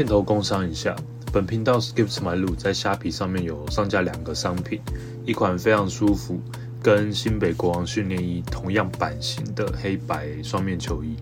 [0.00, 0.96] 片头工商一下，
[1.30, 4.80] 本频道 Skips My Look 在虾皮上面有上架两个商品，
[5.26, 6.40] 一款非常舒服，
[6.82, 11.18] 跟新北国王训练衣同样版型的黑白双面球衣。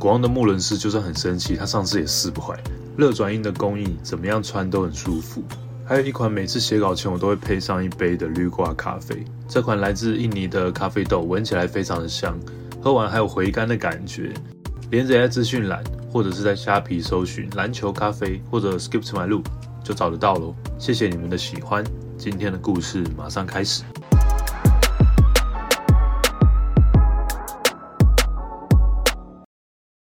[0.00, 2.60] 国王的穆伦斯就算很生气，他上次也撕不坏。
[2.96, 5.40] 热转印的工艺，怎么样穿都很舒服。
[5.84, 12.36] 还有一款每次写稿前我都会配上一杯的绿挂咖啡，这款来自印尼的咖啡豆，闻起来非常的香，
[12.82, 14.34] 喝完还有回甘的感觉。
[14.90, 19.44] 连着在资讯栏，或者是在虾皮搜寻篮球咖啡或者 Skip to My Look
[19.84, 20.54] 就找得到喽。
[20.78, 21.84] 谢谢你们的喜欢，
[22.16, 23.82] 今天的故事马上开始。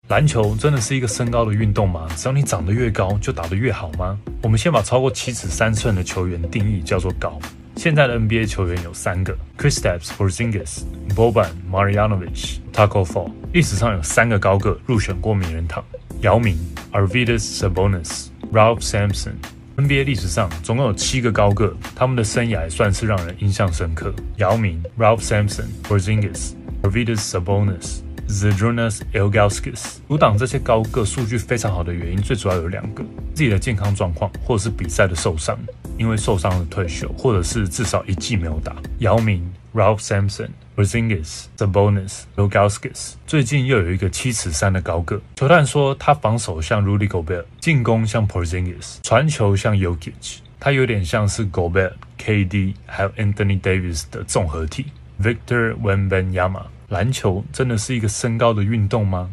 [0.07, 2.05] 篮球真的是一个身高的运动吗？
[2.15, 4.15] 只要你长得越高，就打得越好吗？
[4.43, 7.39] 我们先把超过七尺三寸的球员定义叫做高。
[7.75, 13.31] 现在的 NBA 球员有三个：Kristaps Porzingis、Boban Marjanovic、Taco Fall。
[13.51, 15.83] 历史上有三个高个入选过名人堂：
[16.21, 16.57] 姚明、
[16.91, 19.33] Arvidas Sabonis、Ralph Sampson。
[19.75, 28.04] NBA 历史上总共有七个高个，他们的生涯算是让人印象深刻：姚明、Ralph Sampson、Porzingis、Arvidas Sabonis。
[28.27, 35.57] Zdrunas Ilgauskas 阻挡这些高个数据非常好的原因，最主要有两个：自己的健康状况，或者是比赛的受伤，
[35.97, 38.75] 因为受伤而退休，或者是至少一季没有打。
[38.99, 45.21] 姚明、Ralph Sampson、Porzingis、Sabonis、Ilgauskas 最近又有一个七尺三的高个。
[45.35, 54.87] 球探说他防守像 Rudy Gobert，进攻像 Porzingis，传球像 Yokic，他有点像是 Gobert、KD 还有 Anthony Davis 的综合体。
[55.21, 56.63] Victor Wembanyama。
[56.89, 59.31] 篮球真的是一个身高的运动吗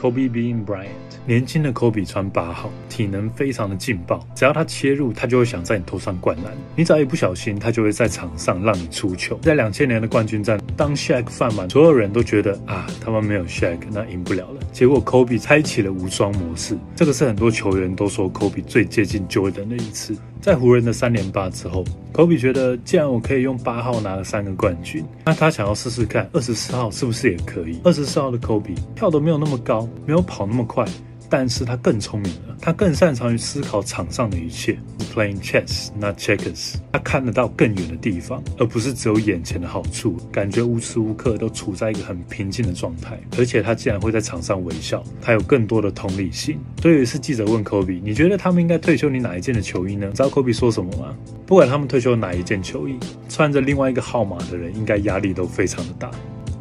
[0.00, 0.86] ？Kobe Bean Bryant，
[1.26, 6.54] 年轻的 Kobe 穿八号，体能非常的劲爆，只要他切入，他就会想在你头上灌篮。
[6.74, 9.38] 你只要一不小心，他就会在场上让你出球。
[9.42, 14.60] 在两千年的冠军战，当 Shaq 犯满，所有人都觉得啊，他们没有 Shaq，那赢不了了。
[14.72, 20.16] 结果 Kobe 开启了无双模式，这个是很多球员都说 Kobe 最接近 Jordan 的一次。
[20.46, 27.80] 在湖人的三连霸之后，科比觉得，既然我可以用八号拿了三个冠军，那他想要试试看二十四号是不是也可以。
[27.82, 30.84] 二十四号的科比跳得没有那么高，没有跑那么快。
[31.28, 34.78] 但是他更聪明了，他更擅长于思考场上的一切。
[35.14, 36.74] Playing chess, not checkers。
[36.92, 40.18] 他看得到更远的地方，而不是只有眼前的好处。
[40.30, 45.02] 感觉无时无刻都处在一个很平静的状态，而且他竟然会在场上微笑。
[45.22, 46.58] 他有更多的同理心。
[46.82, 51.16] 对于是记者问 Kobe：“ 你觉得他们应该退休你哪一件的球衣呢？”知道 Kobe 说什么吗？
[51.46, 52.98] 不管他们退休哪一件球衣，
[53.28, 56.10] 穿着另外一个号码的人应该压力都非常的大。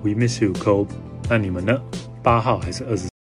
[0.01, 0.87] We miss you, Kobe。
[1.29, 1.77] 那你们呢？
[2.23, 3.14] 八号还是二十？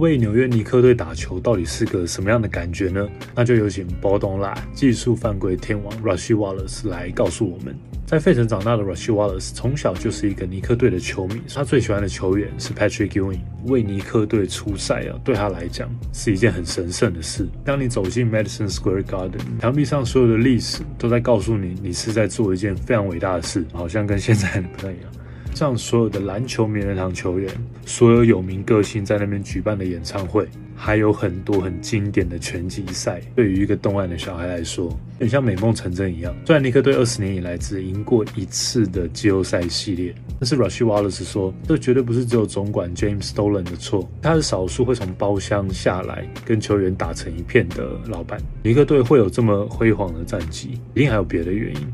[0.00, 3.06] 为纽约尼克队打球到底是个什么样的感觉呢？
[3.34, 7.76] 那就有请波东啦，技术犯规天王 Rushy Wallace 来告诉我们。
[8.06, 13.40] 在费城长大的 Rushy Wallace 从小就是一个尼克队的球迷，他最喜欢的球员是 Patrick Ewing。
[13.66, 17.46] 为尼克队出赛啊，对他来讲是一件很神圣的事。
[17.62, 25.10] 当你走进 Madison Square Garden，墙壁上所有的历史都在告诉你，你是在做一件非常伟大的事，好像跟现在不太一样。
[25.54, 27.52] 像所有的篮球名人堂球员，
[27.84, 36.34] 所有有名歌星在那边举办的演唱会，还有很多很经典的拳击赛，对于一个东岸的小孩来说，很像美梦成真一样。
[36.46, 48.40] 虽然尼克队二十年以来只赢过一次的季后赛系列，但是 Rushy Wallace 说，这绝对不是只有总管 James Dolan 的错，他是少数会从包厢下来跟球员打成一片的老板。
[48.62, 51.92] 尼克队会有这么辉煌的战绩，一定还有别的原因。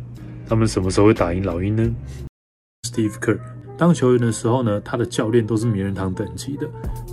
[0.48, 1.96] 他们什么时候会打赢老鹰呢
[2.96, 3.38] ？Steve Kerr
[3.76, 6.66] 当球员的时候呢，他的教练都是名人堂等级的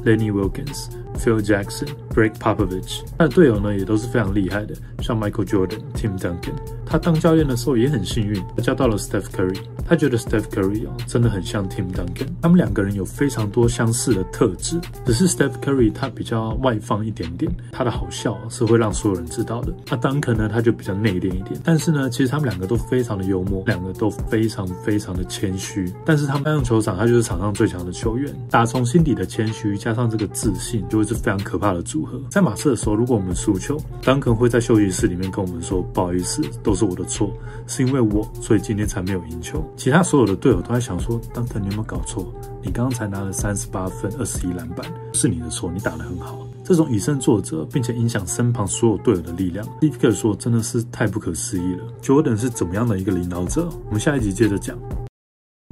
[0.06, 0.88] ，Lenny Wilkins、
[1.20, 3.02] Phil Jackson、Greg Popovich。
[3.18, 6.54] 他的队友呢也都是非常厉害的，像 Michael Jordan、Tim Duncan。
[6.86, 9.58] 他当教练的时候也很幸运，他教到了 Steph Curry。
[9.86, 12.28] 他觉得 Steph Curry 哦，真的很像 Tim Duncan。
[12.42, 19.74] 他们两个人有非常多相似的特质，只是 Steph Curry 他比较外放一点点，他的好笑是会让所有人知道的。
[19.90, 21.60] 那 Duncan 呢，他就比较内敛一点。
[21.64, 25.92] 但是呢，其实他们两个都非常的幽默，两个都非常非常的谦虚。
[26.06, 28.34] 但是他们上球场，他就是场上最强的球员。
[28.50, 32.20] 打从心底的谦虚，加上这个自信，就会是非常可怕的组合。
[32.30, 37.30] 在马刺的时候，如果我们输球丹肯会在休息室里面跟我们说：“不好意思，都是我的错，
[37.68, 42.34] 是因为我，所以今天才没有赢球。”其他所有的队友都在想说丹肯你有没有搞错？
[42.62, 51.84] 你刚刚才拿了三十八分、二十一篮板，是你的错，你打得很好。”这种以身作则，并且影响身旁所有队友的力量，立刻说真的是太不可思议了。
[52.02, 53.68] Jordan 是怎么样的一个领导者？
[53.88, 54.78] 我们下一集接着讲。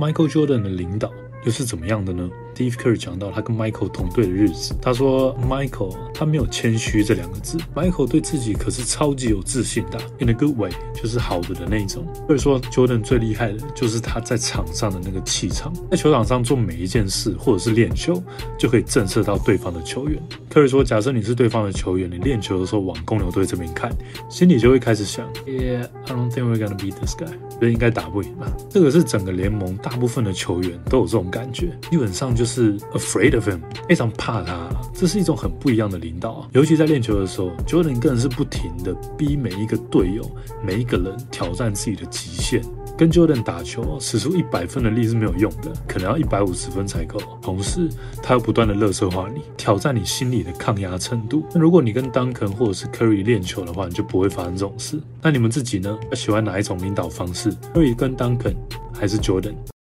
[0.02, 1.12] Michael Jordan 的领导
[1.46, 12.04] 又是怎么样的呢？Steve Kerr 讲到他跟 Michael 同队的日子，他说 Michael 他没有谦虚这两个字，Michael 对自己可是超级有自信的，in a good way，就是好的的那种。
[12.26, 18.24] 所以说 Jordan 最厉害的就是他在场上的那个气场，在球场上做每一件事或者是练球，
[18.58, 20.20] 就可以震慑到对方的球员。
[20.52, 23.90] Kerr 说，假设你是对方的球员，你练球的时候往公牛队这边看，
[24.30, 28.52] 心里就会开始想，Yeah，I don't think we're gonna beat this guy，觉得应该打不赢吧。
[28.70, 34.70] 这个是整个联盟大部分的球员都有这种感觉，基本上就是 afraid of him，非常怕他。
[34.94, 40.30] 这是一种很不一样的领导，尤其在练球的时候，Jordan 更是不停的逼每一个队友、
[40.62, 42.62] 每一个人挑战自己的极限。
[43.02, 47.20] 跟 Jordan 打球，使出一百分的力是没有用的，可能要一百五十分才够。
[47.42, 47.90] 同时，
[48.22, 51.44] 他又不断的乐色化你，挑战你心里的抗压程度。
[51.52, 55.02] 那如果你跟 Duncan 或者是 Curry 练球的话，你就不会发生这种事。
[55.20, 55.98] 那你们自己呢？
[56.14, 58.54] 喜欢哪一种领导方式？Curry 跟 Duncan
[58.94, 59.72] 还是 Jordan？